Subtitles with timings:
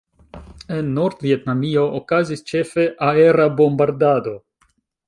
[0.77, 4.37] En Nord-Vjetnamio okazis ĉefe aera bombardado.